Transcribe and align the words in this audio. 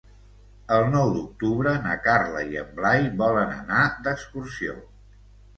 El 0.77 0.85
nou 0.93 1.11
d'octubre 1.17 1.73
na 1.83 1.93
Carla 2.07 2.43
i 2.55 2.59
en 2.63 2.73
Blai 2.79 3.05
volen 3.21 3.55
anar 3.59 3.85
d'excursió. 4.09 4.79